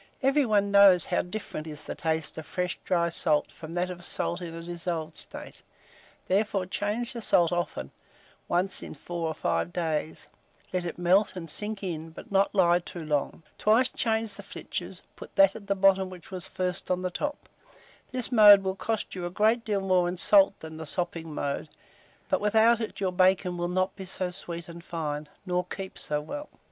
[0.23, 4.03] Every one knows how different is the taste of fresh dry salt from that of
[4.03, 5.61] salt in a dissolved state;
[6.27, 7.91] therefore change the salt often,
[8.47, 10.27] once in 4 or 5 days;
[10.73, 15.03] let it melt and sink in, but not lie too long; twice change the flitches,
[15.15, 17.47] put that at bottom which was first on the top:
[18.11, 21.69] this mode will cost you a great deal more in salt than the sopping mode,
[22.27, 26.19] but without it your bacon will not be so sweet and fine, nor keep so
[26.19, 26.49] well.